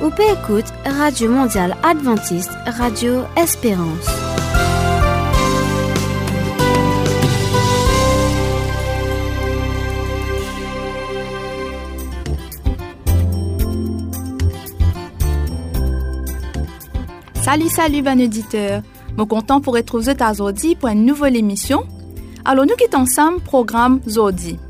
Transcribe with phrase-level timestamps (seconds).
[0.00, 4.06] Ou peut écouter Radio Mondiale Adventiste, Radio Espérance.
[17.42, 18.82] Salut, salut, bon auditeur.
[19.16, 21.82] Mon content pour être aux aujourd'hui pour une nouvelle émission.
[22.44, 24.60] Alors, nous quittons ensemble programme Zodi.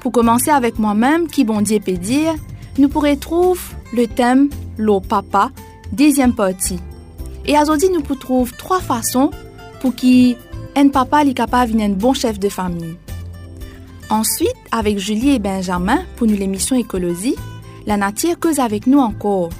[0.00, 2.34] Pour commencer avec moi-même, qui bon Dieu peut dire,
[2.78, 3.60] nous pourrons trouver
[3.92, 5.50] le thème L'eau papa,
[5.92, 6.78] deuxième partie.
[7.44, 9.30] Et aujourd'hui, nous pouvons trouver trois façons
[9.80, 12.94] pour qu'un papa soit capable d'être un bon chef de famille.
[14.08, 17.34] Ensuite, avec Julie et Benjamin, pour nous l'émission Écologie,
[17.86, 19.50] la nature cause avec nous encore.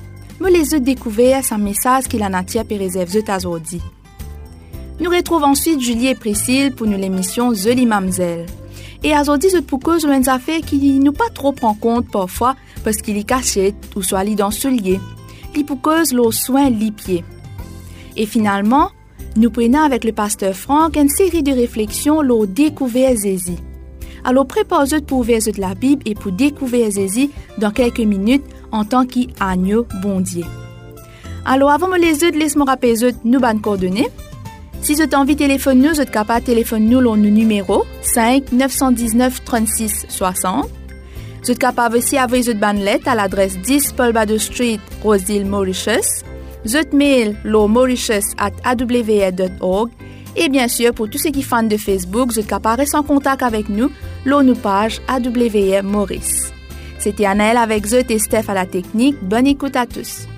[0.40, 3.82] Me les autres découvert un message que la nature peut réserver aujourd'hui.
[5.00, 8.46] Nous retrouvons ensuite Julie et Priscille pour nous l'émission Zoli Mamzelle.
[9.02, 12.56] Et aujourd'hui, je pour cause une affaire qui nous pas trop prend compte parfois
[12.96, 14.98] qu'il est caché ou soit lit dans soulier.
[15.54, 17.24] Li pour cause l'eau soin li pied.
[18.16, 18.90] Et finalement,
[19.36, 23.56] nous prenons avec le pasteur Franck une série de réflexions l'eau découvert Zézi.
[24.24, 29.06] Alors préparez-vous pour ouvrir la Bible et pour découvrir Zézi dans quelques minutes en tant
[29.06, 30.44] qu'agneau bondier.
[31.44, 32.94] Alors avant de les autres, laisse-moi rappeler
[33.24, 34.08] nous bonnes coordonnées.
[34.80, 37.84] Si vous avez envie de téléphoner nous, vous êtes capable de téléphoner nous le numéro
[38.02, 40.68] 5 919 36 60.
[41.48, 46.22] Vous êtes capable aussi d'envoyer votre lettre à l'adresse 10 Paul Bado Street, Rosedale, Mauritius.
[46.66, 49.90] Votre mail, lo mauritius at awa.org.
[50.36, 53.02] Et bien sûr, pour tous ceux qui sont fans de Facebook, vous êtes capable en
[53.02, 53.90] contact avec nous,
[54.26, 56.52] nous page AWR Maurice.
[56.98, 59.16] C'était Anaël avec Zot et Steph à la technique.
[59.22, 60.28] Bonne écoute à tous.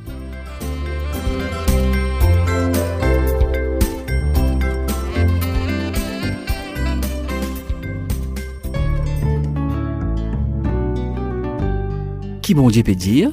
[12.55, 13.31] Bon Dieu peut dire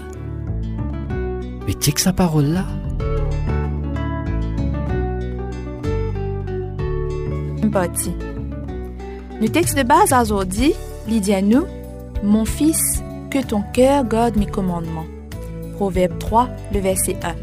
[1.66, 2.66] Mais tiens que sa parole là.
[9.40, 10.74] Le texte de base aujourd'hui,
[11.08, 11.66] Lydia nous,
[12.24, 15.06] Mon fils, que ton cœur garde mes commandements.
[15.76, 17.36] Proverbe 3, le verset 1.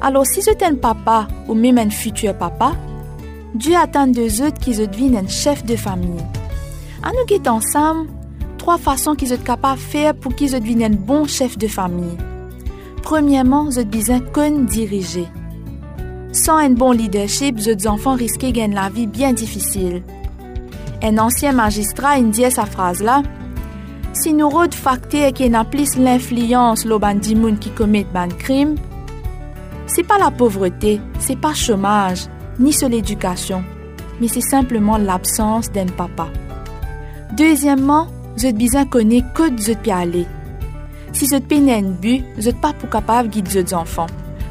[0.00, 2.72] Alors si c'est un papa ou même un futur papa,
[3.54, 6.24] Dieu attend de autres qu'ils deviennent un chef de famille.
[7.02, 8.08] À nous guetter ensemble
[8.64, 12.16] trois façons qu'ils sont capables de faire pour qu'ils deviennent un bon chef de famille.
[13.02, 15.28] Premièrement, vous êtes besoin qu'on diriger.
[16.32, 20.02] Sans un bon leadership, vos enfants risquent de gagner la vie bien difficile.
[21.02, 23.22] Un ancien magistrat dit sa phrase là
[24.14, 28.76] si nous autres facteurs qui plus l'influence le bandimoun qui commettent ban crime,
[29.86, 33.62] c'est pas la pauvreté, c'est pas chômage, ni l'éducation,
[34.22, 36.28] mais c'est simplement l'absence d'un papa.
[37.36, 38.06] Deuxièmement,
[38.36, 40.26] vous êtes besoin connaître que vous êtes aller.
[41.12, 44.06] Si un but, vous êtes pas pour capable de guider vos enfants.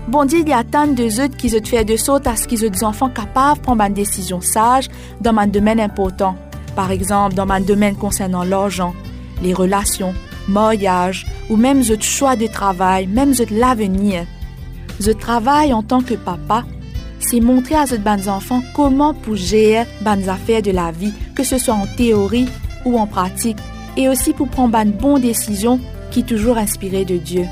[0.08, 2.70] Bon il y a tant de autres qui se faire de sorte à ce qu'ils
[2.70, 4.90] des enfants capables de prendre une décision sage
[5.22, 6.36] dans un domaine important.
[6.76, 8.94] Par exemple, dans un domaine concernant l'argent,
[9.42, 10.14] les relations,
[10.48, 14.26] mariage ou même le choix de travail, même l'avenir.
[15.06, 16.64] Le travail en tant que papa,
[17.20, 21.58] c'est montrer à ces enfants comment pour gérer les affaires de la vie, que ce
[21.58, 22.50] soit en théorie
[22.86, 23.58] ou en pratique,
[23.98, 25.80] et aussi pour prendre une bonne décision
[26.12, 27.46] qui est toujours inspirée de Dieu.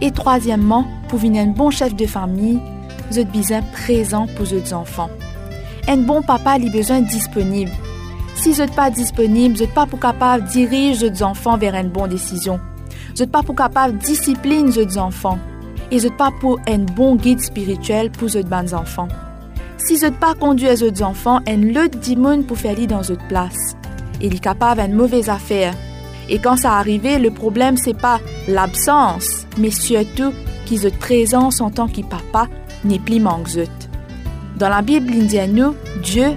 [0.00, 2.60] Et troisièmement, pour devenir un bon chef de famille,
[3.10, 5.10] vous êtes besoin présent pour vos enfants.
[5.88, 7.70] Un bon papa a besoin disponible.
[8.34, 11.74] Si vous n'êtes pas disponible, vous n'êtes pas pour capable de diriger vos enfants vers
[11.74, 12.60] une bonne décision.
[13.14, 15.38] Vous n'êtes pas pour capable de discipliner vos enfants.
[15.90, 19.08] Et vous n'êtes pas pour un bon guide spirituel pour vos bons enfants.
[19.78, 23.76] Si vous n'êtes pas conduit vos enfants, un lot d'immunes pour faire dans votre place.
[24.20, 25.74] Il est capable d'une mauvaise affaire.
[26.28, 30.32] Et quand ça arrive, le problème c'est pas l'absence, mais surtout
[30.64, 32.48] qu'ils ont présence en tant que papa
[32.84, 33.48] n'est plus manque
[34.58, 35.72] Dans la Bible indienne,
[36.02, 36.32] Dieu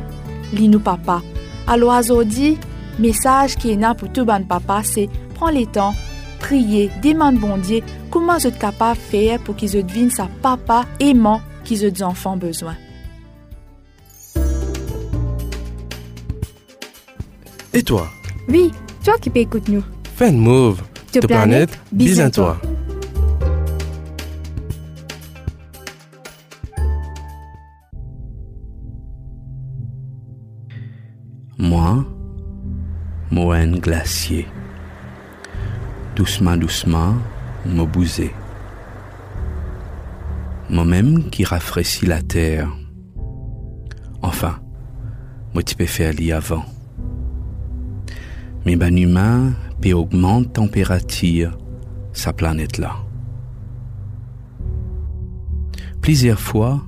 [0.54, 1.22] lit nous papa.
[1.68, 2.58] Alors aujourd'hui,
[3.00, 5.94] message qui est là pour tout bon papa, c'est prends les temps,
[6.40, 7.82] prier, demande bon Dieu
[8.12, 12.38] comment vous êtes capable de faire pour qu'ils deviennent sa papa aimant qu'ils ont enfants
[12.38, 12.76] besoin.
[17.74, 18.10] Et toi
[18.48, 18.72] Oui,
[19.04, 19.84] toi qui peux écouter nous.
[20.16, 20.82] Fais move.
[21.12, 22.60] Te planète, bis à toi.
[31.58, 32.06] Moi,
[33.32, 34.48] Moine glacier.
[36.16, 37.14] Doucement, doucement,
[37.66, 38.34] me bouser.
[40.70, 42.70] Moi-même qui rafraîchis la terre.
[44.24, 44.60] Enfin,
[45.54, 46.66] moi tu peux faire l'y avant.
[48.66, 51.58] Mais ben humain peut augmente température
[52.14, 52.96] sa planète-là.
[56.02, 56.82] Plusieurs fois,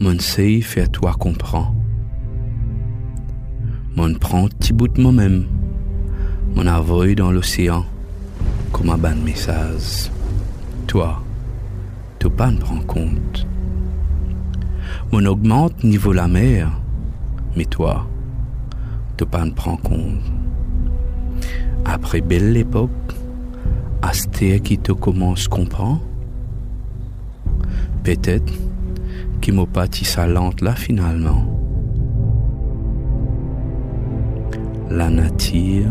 [0.00, 1.74] mon sait fait toi comprend.
[3.96, 5.44] Mon prend petit bout de moi-même,
[6.54, 7.84] mon envoie dans l'océan
[8.72, 10.10] comme un ban message.
[10.86, 11.22] Toi,
[12.18, 13.46] tu pas prends compte.
[15.12, 16.70] Mon augmente niveau la mer,
[17.56, 18.06] mais toi,
[19.16, 20.22] tu pas prends compte.
[21.90, 22.90] Après belle époque,
[24.02, 25.98] Asté qui te commence comprend
[28.04, 28.52] Peut-être
[29.40, 31.46] qui m'a pâti sa lente là finalement.
[34.90, 35.90] La nature,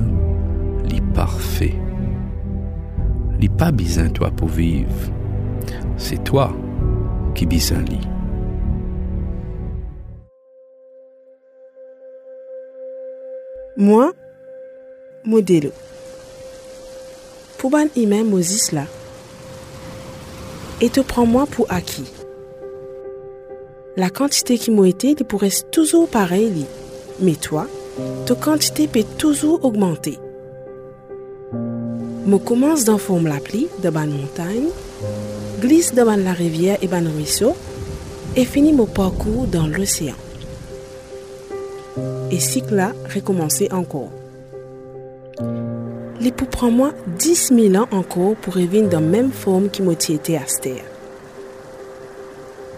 [0.86, 1.76] lit parfait.
[3.40, 5.12] Lit pas besoin toi pour vivre.
[5.98, 6.56] C'est toi
[7.34, 8.08] qui besoin lit.
[13.78, 14.12] Moi,
[15.28, 15.72] modèle.
[17.58, 18.86] Pour ban email Moses là.
[20.80, 22.06] Et te prends-moi pour acquis.
[23.98, 26.66] La quantité qui m'a été, il toujours pareil.
[27.20, 27.68] Mais toi,
[28.26, 30.18] ta quantité peut toujours augmenter.
[32.30, 34.70] Je commence dans la pluie de ban montagne,
[35.60, 37.54] glisse devant la rivière et ban ruisseau,
[38.36, 40.16] et finis mon parcours dans l'océan.
[42.32, 44.12] Et cycle là recommencer encore.
[46.20, 49.84] Les pour prendre moi 10 000 ans encore pour revenir dans la même forme qui
[49.84, 50.84] m'a été à terre.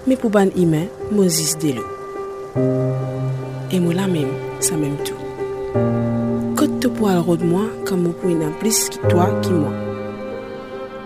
[0.05, 1.83] Mais pour ban humain, Moses Delo.
[3.71, 5.13] Et moi même, ça même tout.
[6.57, 9.71] Côte te pour de moi comme vous pouvez plus que toi qui moi.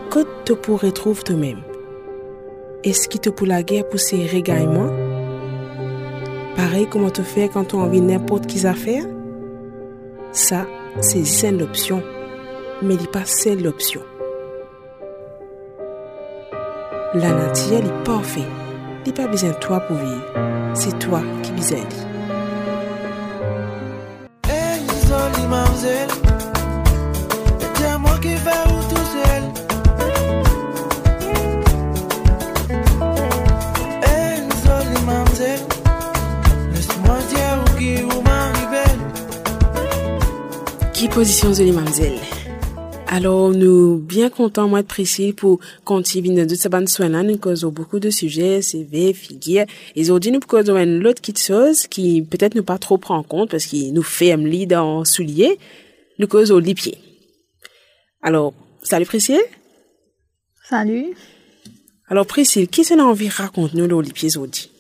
[0.10, 1.62] Côte te pour retrouver toi-même.
[2.84, 4.26] Est-ce qui te pour la guerre pour ces
[4.66, 4.92] moi?
[6.56, 9.06] Pareil comme on te fait quand on envie n'importe qui affaire
[10.32, 10.66] Ça,
[11.02, 12.04] c'est une option
[12.82, 14.02] mais il pas seule l'option.
[17.14, 18.44] La nature est parfaite.
[19.06, 20.24] Il n'y a pas besoin de toi pour vivre.
[20.74, 21.80] C'est toi qui besoin
[41.10, 42.20] Position de mamzelle?
[43.08, 47.38] Alors, nous bien contents, moi, de préciser pour continuer de ce ban soin là, nous
[47.38, 49.66] causons beaucoup de sujets, CV, figures.
[49.96, 53.24] Et aujourd'hui, nous causons une autre petite chose qui peut-être nous pas trop prend en
[53.24, 55.60] compte parce qu'il nous fait un lit dans soulier.
[56.20, 56.98] Nous causons les pieds.
[58.22, 59.44] Alors, salut Priscille.
[60.68, 61.14] Salut.
[62.08, 64.72] Alors, Priscille, qui s'en a envie de raconter nous les pieds aujourd'hui?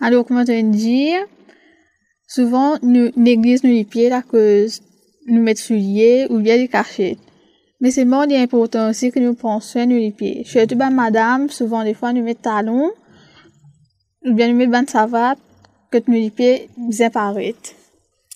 [0.00, 1.20] Alors, comment te dire?
[2.26, 4.82] Souvent, nous néglisons les pieds à cause
[5.26, 7.18] nous mettre souliers ou bien les cachettes.
[7.80, 10.44] Mais c'est bon important aussi que nous prenions soin de les pieds.
[10.44, 12.90] Surtout, ben, madame, souvent, des fois, nous mettons talons,
[14.24, 15.38] ou bien nous mettons savate,
[15.90, 16.68] que nous les pieds
[17.12, 17.72] paraître.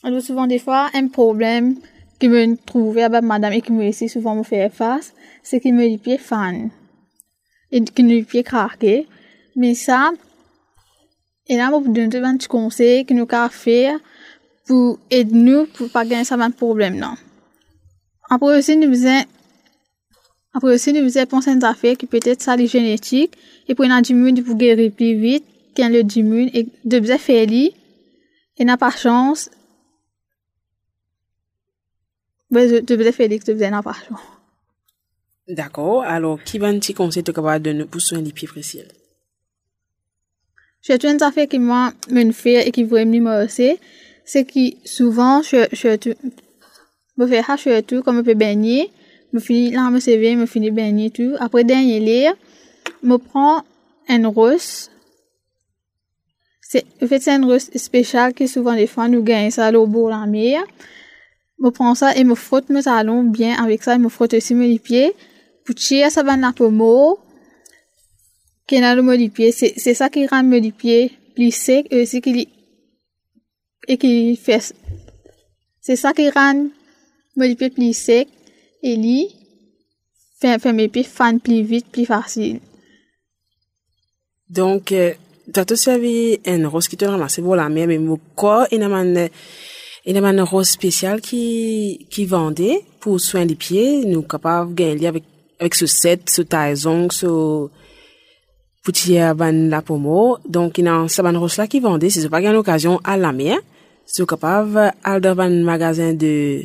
[0.02, 1.76] Alors, souvent, des fois, un problème
[2.18, 5.68] qui me trouve avec madame et qui me laisse souvent me faire face, c'est que
[5.70, 6.70] me les pieds fan.
[7.72, 9.06] Et que nous les pieds craqués.
[9.56, 10.10] Mais ça,
[11.50, 13.98] et là, vous donner un petit conseil que nous pouvons faire
[14.66, 17.14] pour aider nous pour pas gagner ça même problème non.
[18.30, 19.24] Après aussi nous faisons
[20.54, 23.36] après aussi nous faisons penser à une affaire qui peut être ça les génétiques.
[23.66, 27.46] Et pour une diminuer pour guérir plus vite qu'un le diminue et de bien faire
[27.48, 27.74] lui.
[28.58, 29.50] Et n'a pas chance.
[32.52, 34.20] De, de bien faire lui de bien n'a pas chance.
[35.48, 36.04] D'accord.
[36.04, 38.82] Alors, qui va un petit conseil de capable de nous pour soigner les pieds précis?
[40.82, 43.78] J'ai une affaire qui moi me fait et qui vraiment me aussi
[44.30, 46.14] c'est que souvent, je, je, tout,
[47.16, 48.92] me fais hacher tout, comme je peux baigner,
[49.32, 51.34] me finis, là, me servir, me finis baigner tout.
[51.40, 52.34] Après, dernier lire,
[53.02, 53.64] me prends
[54.08, 54.88] un rose.
[56.60, 59.88] C'est, en fait, c'est un rose spécial qui souvent, des fois, nous gagnons ça au
[59.88, 60.62] bord de la mer.
[61.58, 64.54] Me prends ça et me frotte mes talons bien avec ça, et me frotte aussi
[64.54, 65.12] mes pieds.
[65.64, 67.16] Pour tirer ça va la pomme,
[68.70, 69.50] qui dans le pied.
[69.50, 72.48] C'est, c'est ça qui rend mes pieds plus sec et aussi qui
[73.88, 74.72] et qui fait
[75.80, 76.68] c'est ça qui rend
[77.36, 78.28] pieds plus sec
[78.82, 79.26] et lui
[80.40, 82.60] fait, fait mes pieds fan plus vite plus facile.
[84.48, 85.14] Donc euh,
[85.52, 87.40] t'as tout servi un rose qui te ramasse.
[87.40, 89.28] Pour la mer mais mon corps il y a
[90.06, 94.04] il y a rose spécial qui qui vendait pour soin des pieds.
[94.04, 95.24] Nous capable gagner avec
[95.58, 97.68] avec ce set ce taison ce
[98.82, 102.56] petit ban la pomo donc il a saban rose là qui vendait c'est pas une
[102.56, 103.58] occasion à la mer
[104.06, 106.62] c'est capable dans un magasin de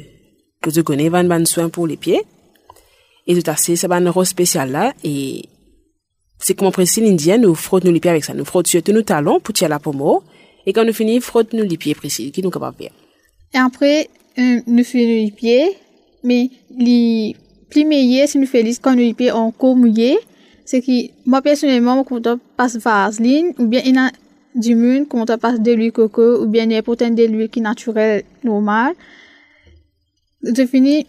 [0.61, 2.23] que tu connais van ban soin pour les pieds
[3.27, 4.93] Et tout à fait, c'est un rose spécial là.
[5.03, 5.45] Et
[6.39, 8.33] c'est comme Priscille indienne, nous frottons les pieds avec ça.
[8.33, 10.19] Nous frottons surtout nos talons pour tirer la pomme.
[10.65, 12.91] Et quand nous finissons, frottons les pieds Priscille, qui nous capable faire.
[13.53, 15.71] Et après, euh, nous faisons les pieds,
[16.23, 17.35] mais les
[17.69, 20.19] plus meilleurs, si nous faisons quand nous les pieds encore mouillés,
[20.65, 24.11] c'est que moi personnellement, quand on passe vaseline, ou bien il y a
[24.55, 27.61] du monde, quand on passe de l'huile coco, ou bien n'importe de l'huile qui est
[27.61, 28.93] naturelle, normale,
[30.43, 31.05] je finis,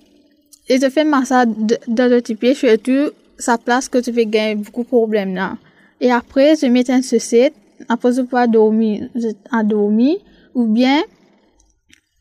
[0.68, 1.48] et je fais massage
[1.88, 5.56] dans le pied, surtout, sa place que tu fais gagner beaucoup de problèmes là.
[6.00, 7.54] Et après, je mets un sucette,
[7.88, 10.18] après je peux dormir, je endormi,
[10.54, 11.02] ou bien,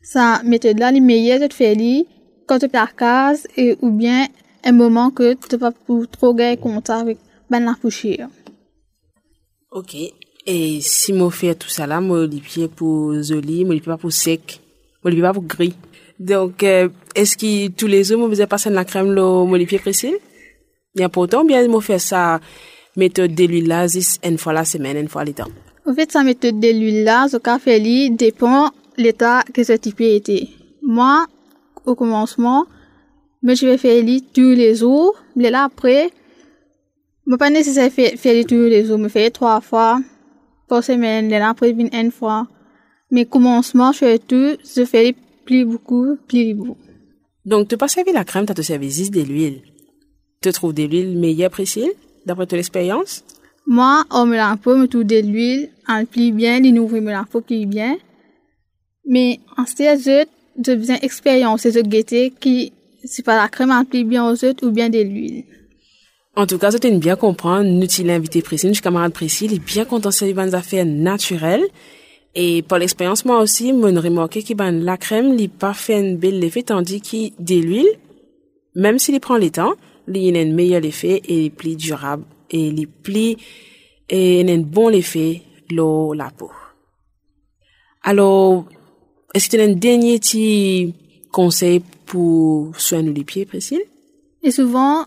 [0.02, 2.06] sa méthode là, les meilleures, je te fais
[2.46, 4.26] quand tu la case, et, ou bien,
[4.66, 7.18] un moment que tu vas pour trop gagner contact avec
[7.48, 8.28] ben la poussière.
[9.70, 9.94] Ok.
[10.46, 14.60] Et si moi fais tout ça là, les pieds pour joli, pieds pas pour sec,
[15.04, 15.74] pieds pas pour gris.
[16.18, 20.14] Donc, euh, est-ce que tous les jours, moi, vous passer la crème, les pieds précis?
[20.94, 22.40] Il y a pourtant bien, moi faire ça,
[22.96, 23.86] méthode de l'huile là,
[24.24, 25.50] une fois la semaine, une fois le temps.
[25.84, 27.80] En fait, sa méthode de l'huile là, ce fait
[28.10, 30.48] dépend l'état que ce type était.
[30.82, 31.26] Moi,
[31.84, 32.64] au commencement,
[33.42, 34.02] mais je vais faire
[34.32, 36.10] tous les jours, mais là après,
[37.26, 40.00] je pas nécessaire faire, faire tous les jours, me faire trois fois
[40.68, 42.46] par semaine, là après une fois.
[43.10, 45.14] Mais commencement, je fais tout, je fais
[45.44, 46.78] plus beaucoup, plus beaucoup.
[47.44, 49.62] Donc, tu pas servi la crème, tu as te servi juste de l'huile.
[50.42, 51.92] Tu trouves de l'huile meilleure, Priscille,
[52.26, 53.24] d'après ton expérience?
[53.66, 57.12] Moi, on me la peau, me trouve de l'huile, en plus bien, les nouveaux me
[57.12, 57.96] la peau plus bien.
[59.04, 60.24] Mais en ce je,
[60.64, 62.72] je besoin d'expérience, je guetter qui,
[63.06, 65.44] c'est pas la crème plus bien aux autres ou bien de l'huile.
[66.34, 67.64] En tout cas, c'était une bien comprendre.
[67.64, 71.64] Nous, tu invité Priscille, je camarade Priscille, il est bien content de des affaires naturelles.
[72.34, 76.14] Et par l'expérience, moi aussi, je remarqué que ben, la crème, il pas fait un
[76.14, 77.88] bel effet, tandis que de l'huile,
[78.74, 79.72] même s'il prend le temps,
[80.06, 82.24] il a un meilleur effet et il est plus durable.
[82.50, 83.38] Et il est
[84.08, 86.50] et il a un bon effet, l'eau, la peau.
[88.02, 88.66] Alors,
[89.34, 90.94] est-ce que tu as un dernier petit
[91.32, 93.82] conseil pour soigner les pieds, Priscille?
[94.42, 95.06] Et souvent,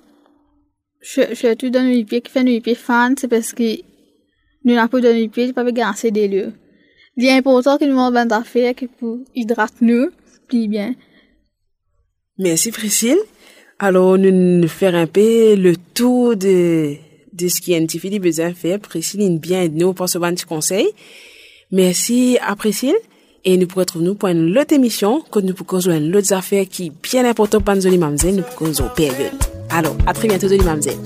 [1.01, 3.77] je, je tout dans les pieds qui fait les pieds fan, c'est parce que
[4.65, 6.51] nous la peau dans les pieds, pas assez des lieux.
[7.15, 10.10] Il est important que nous avons des affaires qui pour hydrater nous,
[10.48, 10.94] plus bien.
[12.38, 13.20] Merci Priscille.
[13.79, 16.96] Alors, nous faire un peu le tour de,
[17.34, 18.79] de ce qui petit peu besoin de faire.
[18.79, 20.88] Priscille, bien nous pour ce bon conseil.
[21.72, 22.96] Merci à Priscille.
[23.46, 26.34] Et nous pourrons trouver nous pour une autre émission, que nous pourrons jouer une autre
[26.34, 29.31] affaire qui est bien importante pour nous, nous pourrons période.
[29.69, 30.98] Alors, à très bientôt, Mamzelle.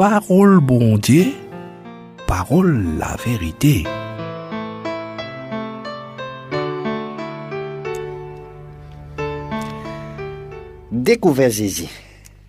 [0.00, 1.26] Parole bon Dieu,
[2.26, 3.84] parole la vérité.
[10.90, 11.90] Découvert Jésus.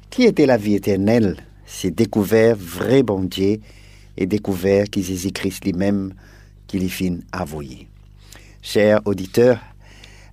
[0.09, 1.35] Qui était la vie éternelle?
[1.65, 3.57] C'est découvert vrai bon Dieu
[4.15, 6.13] et découvert que Jésus-Christ lui-même
[6.67, 7.89] qui lui fin avoué.
[8.61, 9.59] Chers auditeurs,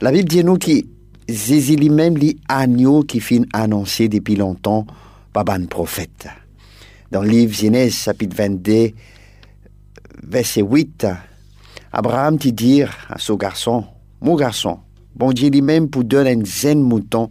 [0.01, 0.85] la Bible dit nous que
[1.29, 4.87] Jésus lui-même lit agneau qui fin annoncé depuis longtemps
[5.33, 6.29] par un prophète.
[7.11, 8.91] Dans le livre Genèse chapitre 22,
[10.25, 11.07] verset 8,
[11.91, 13.87] Abraham dit dire à son garçon,
[14.21, 14.81] mon garçon,
[15.15, 17.31] bon Dieu lui-même pour donner un zen mouton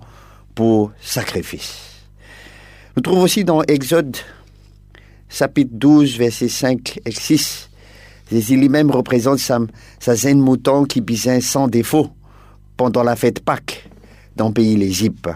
[0.55, 1.77] pour sacrifice.
[2.96, 4.17] Nous trouvons aussi dans Exode
[5.29, 7.69] chapitre 12, versets 5 et 6,
[8.31, 9.60] Jésus lui-même représente sa,
[10.00, 12.10] sa zen mouton qui bisait sans défaut
[12.77, 13.88] pendant la fête Pâques
[14.36, 15.29] dans le pays l'Égypte.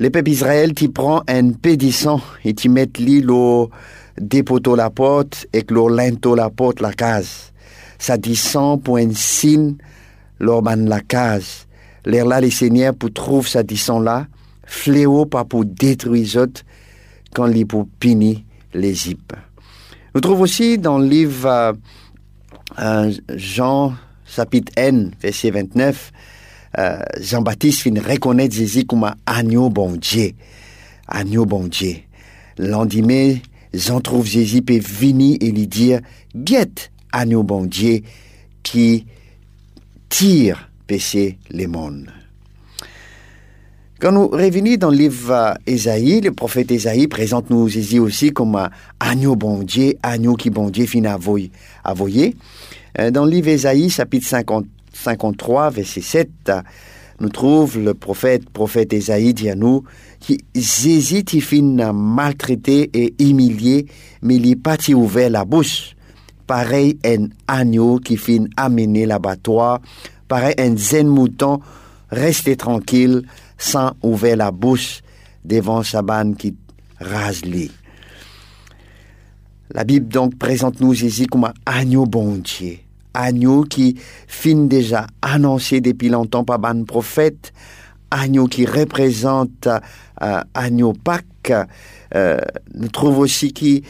[0.00, 3.70] Le peuple Israël qui prend un pédissant et qui met l'île au
[4.18, 7.52] dépoteau la porte et que l'or la porte la case.
[7.98, 8.16] Ça
[8.82, 9.76] pour un signe
[10.40, 11.66] l'orban la case
[12.04, 14.26] l'air là les seigneurs pour trouver sa disson là,
[14.64, 16.62] fléau pas pour détruire autres,
[17.34, 18.38] quand les pour punir
[18.74, 18.94] les.
[20.14, 21.72] Nous trouvons aussi dans le livre euh,
[22.78, 23.94] euh, Jean
[24.26, 26.29] chapitre N, verset 29, euh,
[27.20, 30.32] Jean-Baptiste finit reconnaître Jésus comme un agneau bon Dieu.
[31.08, 31.96] Agneau bon Dieu.
[32.58, 33.36] Lendemain,
[33.72, 36.00] Jean trouve Jésus et venir et lui dire,
[36.34, 38.00] guette agneau bon Dieu
[38.62, 39.06] qui
[40.08, 42.10] tire péché les mondes.
[44.00, 48.56] Quand nous revenons dans le livre Ésaïe, le prophète Ésaïe présente nous Jésus aussi comme
[48.56, 52.34] un agneau bon Dieu, agneau qui bon Dieu fin avoyer.
[52.98, 54.64] Euh, dans le livre Ésaïe, chapitre 50,
[55.00, 56.52] 53, verset 7,
[57.20, 59.84] nous trouve le prophète, prophète Ésaïe dit à nous,
[60.20, 63.86] qui qui fin maltraité et humilié,
[64.22, 65.94] mais il pas ouvert la bouche.
[66.46, 69.80] Pareil un agneau qui fin amené l'abattoir,
[70.28, 71.60] pareil un zen mouton
[72.10, 73.22] resté tranquille,
[73.56, 75.02] sans ouvrir la bouche
[75.44, 76.54] devant Chaban qui
[76.98, 77.70] rase lui.
[79.72, 82.78] La Bible donc présente nous Jésus comme un agneau bon Dieu,
[83.14, 83.96] agneau qui
[84.28, 87.52] fin déjà annoncé depuis longtemps par ban prophète,
[88.10, 89.68] agneau qui représente
[90.22, 91.52] euh, agneau Pâques.
[92.14, 92.40] Euh,
[92.74, 93.80] nous trouvons aussi que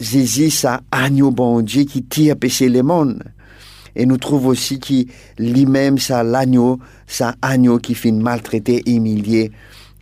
[0.00, 3.22] Jésus, c'est agneau bon qui tire péché le monde.
[3.96, 9.50] Et nous trouvons aussi qu'il lui-même, ça l'agneau, ça agneau qui finit maltraité, humilié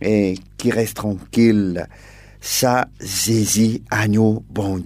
[0.01, 1.87] et qui reste tranquille.
[2.39, 4.83] Ça, Jésus, agneau bon.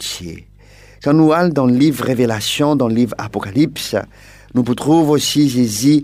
[1.03, 3.95] Nous allons dans le livre Révélation, dans le livre Apocalypse,
[4.53, 6.03] nous trouvons aussi Jésus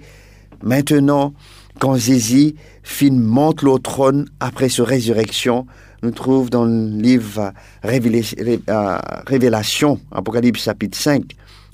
[0.63, 1.33] maintenant,
[1.79, 5.67] quand Jésus fin monte le trône après sa résurrection,
[6.01, 7.53] nous trouvons dans le livre
[7.85, 11.23] euh, Révélation, Apocalypse chapitre 5,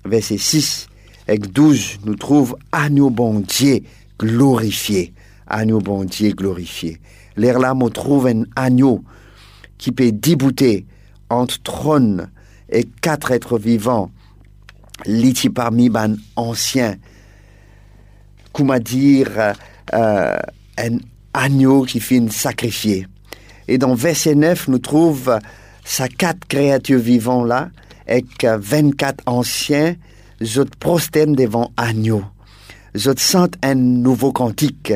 [0.04, 0.88] verset 6,
[1.30, 3.80] et 12, nous trouve agneau bon Dieu
[4.20, 5.14] glorifié.
[5.48, 7.00] Agneau bon Dieu glorifié.
[7.38, 9.02] L'air là, on trouve un agneau
[9.78, 10.86] qui peut débouter
[11.30, 12.30] entre trône
[12.70, 14.12] et quatre êtres vivants,
[15.06, 16.96] liti parmi ban anciens.
[18.52, 19.54] Comment dire,
[19.94, 20.38] euh,
[20.78, 20.98] un
[21.34, 23.08] agneau qui finit sacrifié.
[23.68, 25.40] Et dans verset 9, nous trouve
[25.84, 27.70] ces quatre créatures vivantes là,
[28.08, 29.96] avec 24 anciens
[30.44, 32.24] je prosterne devant agneau.
[32.96, 34.94] Je sens un nouveau cantique.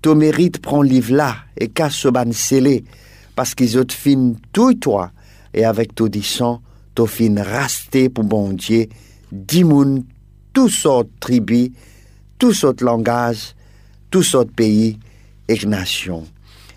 [0.00, 2.84] Ton mérite prend livre là et casse ce ban scellé,
[3.34, 3.84] parce qu'ils ont
[4.52, 5.10] tout toi,
[5.52, 6.62] et avec tout disant,
[6.96, 8.86] tu fin rasté pour bon Dieu,
[9.30, 10.04] dimoun,
[10.52, 11.70] tous sortes tribus,
[12.38, 13.54] tous sortes langages,
[14.10, 14.98] tous sortes pays
[15.46, 16.26] et nations.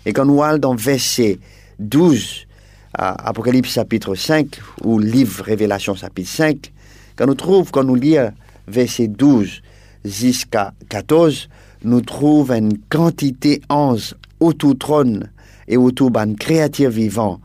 [0.04, 1.38] Et quand nous allons dans verset
[1.78, 2.46] 12,
[2.92, 6.72] Apocalypse chapitre 5, ou livre Révélation chapitre 5,
[7.16, 8.32] quand nous trouvons, quand nous lisons
[8.68, 9.62] verset 12
[10.04, 11.48] jusqu'à 14,
[11.84, 15.30] nous trouvons une quantité 11 autour trône
[15.66, 17.40] et autour ban créatures vivants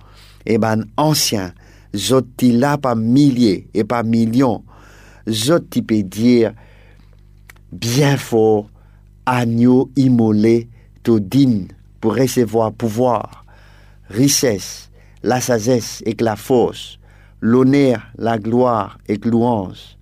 [0.45, 1.53] et ban anciens,
[1.95, 4.63] zotti là par milliers et par millions,
[5.29, 6.53] zotti peut dire
[7.71, 8.69] bien fort,
[9.25, 10.69] agneau immolé,
[11.03, 11.67] tout digne
[11.99, 13.45] pour recevoir pouvoir,
[14.09, 14.89] richesse,
[15.23, 16.99] la sagesse et la force,
[17.41, 19.97] l'honneur, la gloire et louange.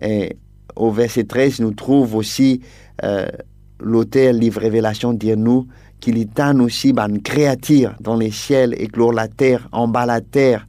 [0.00, 0.36] Et
[0.76, 2.60] au verset 13, nous trouve aussi
[3.02, 3.26] euh,
[3.80, 5.66] l'auteur livre Révélation dire nous
[6.00, 10.20] qu'il est aussi ban créature dans les ciels et clore la terre, en bas la
[10.20, 10.66] terre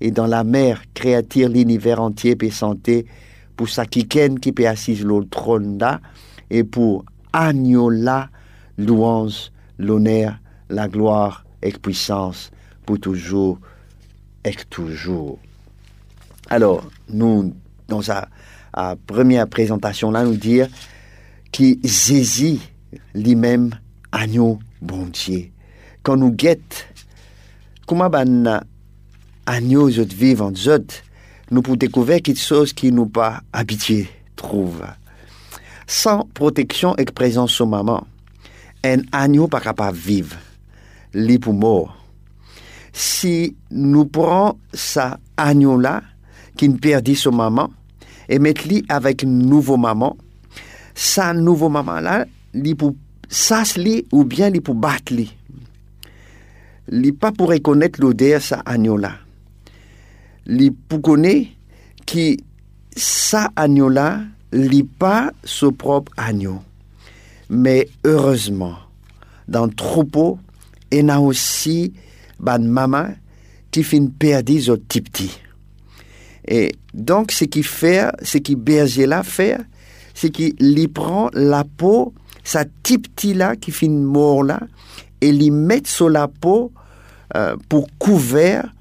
[0.00, 3.06] et dans la mer, créature l'univers entier peut santé
[3.56, 6.00] pour sa qui peut assise le trône là
[6.50, 8.28] et pour agneau là,
[8.78, 12.50] louange, l'honneur, la gloire et puissance
[12.84, 13.58] pour toujours
[14.44, 15.38] et toujours.
[16.48, 17.54] Alors, nous,
[17.88, 18.28] dans sa,
[19.06, 20.68] première présentation là, nous dire
[21.52, 22.58] que Jésus
[23.14, 23.70] lui-même
[24.12, 25.50] agneau bon Dieu.
[26.02, 26.86] Quand nous guette,
[27.86, 28.60] comment ben
[29.46, 30.52] agneau je vivent en
[31.50, 34.82] nous pouvons découvrir quelque chose qui nous pas habitués trouve.
[35.86, 38.06] Sans protection et présence au maman,
[38.82, 40.36] un agneau pas capable vivre,
[41.12, 42.04] lit pour mort
[42.94, 46.02] si nous prenons ça agneau-là,
[46.56, 47.70] qui ne perdit son maman,
[48.28, 50.16] et mettre lui avec nouveau maman,
[50.94, 52.94] sa nouveau maman-là, li pour
[53.28, 53.76] sas
[54.12, 55.34] ou bien li pour battre li.
[56.88, 59.23] Li pas pour reconnaître l'odeur sa agneau-là.
[60.46, 61.50] Li pour connaître
[62.06, 62.38] qui
[62.96, 64.20] sa agneau-là,
[64.52, 66.60] li pas son propre agneau.
[67.48, 68.76] Mais heureusement,
[69.48, 70.38] dans le troupeau,
[70.90, 71.92] il y a aussi
[72.38, 73.14] ban maman
[73.70, 75.38] qui fin perdu zo petit.
[76.46, 79.58] Et donc, ce qui fait, ce qui berger là fait,
[80.14, 84.60] c'est qu'il prend la peau, sa petit là qui fin mort là,
[85.20, 86.72] et lui met sur la peau
[87.34, 88.73] euh, pour couvert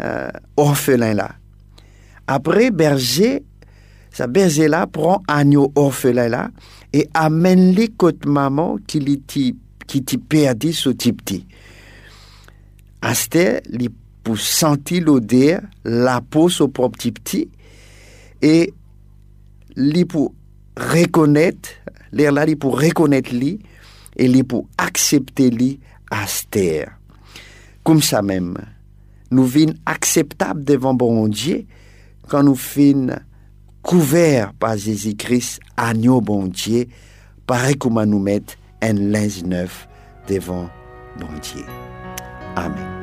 [0.00, 1.32] euh, orphelin là.
[2.26, 3.42] Après, berger,
[4.10, 6.50] sa berger là prend agneau orphelin là
[6.92, 11.46] et amène les côte maman qui lui qui t'y perdu ce petit.
[13.02, 13.88] Aster, li
[14.22, 17.48] pour sentir l'odeur, la peau au propre petit
[18.42, 18.72] et
[19.76, 20.34] li pour
[20.76, 21.70] reconnaître,
[22.12, 23.58] l'air là, pour reconnaître lui,
[24.16, 26.26] et li pour accepter li à.
[27.84, 28.56] Comme ça même,
[29.30, 31.66] nous vînes acceptables devant bon Dieu
[32.28, 33.06] quand nous fin
[33.82, 36.86] couverts par Jésus-Christ, agneau bon Dieu,
[37.46, 39.88] pareil comme nous mettre un linge neuf
[40.28, 40.68] devant
[41.18, 41.64] bon Dieu.
[42.56, 42.99] Amen.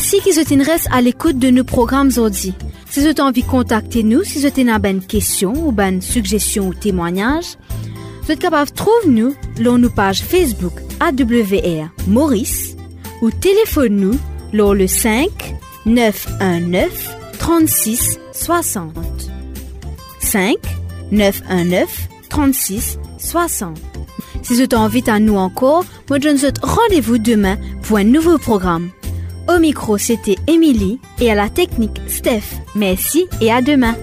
[0.00, 2.54] Merci qu'ils reste à l'écoute de nos programmes aujourd'hui.
[2.88, 6.68] Si vous avez envie de contacter nous, si vous avez une question ou une suggestion
[6.68, 7.58] ou témoignage,
[8.22, 12.76] vous êtes capable de trouver nous sur nos pages Facebook AWR Maurice
[13.20, 14.18] ou téléphone nous
[14.54, 15.28] sur le 5
[15.84, 18.94] 919 36 60.
[20.20, 20.56] 5
[21.12, 23.78] 919 36 60.
[24.40, 28.38] Si vous avez envie à nous encore, moi je vous rendez-vous demain pour un nouveau
[28.38, 28.88] programme.
[29.50, 32.60] Au micro, c'était Émilie et à la technique, Steph.
[32.76, 33.96] Merci et à demain.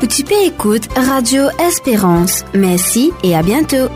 [0.00, 2.46] Petit P écoute Radio Espérance.
[2.54, 3.90] Merci et à bientôt.